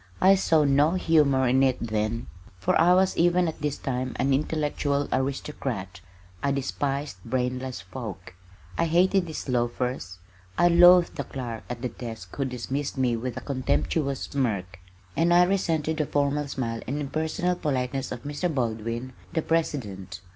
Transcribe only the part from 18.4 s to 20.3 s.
Baldwin, the President.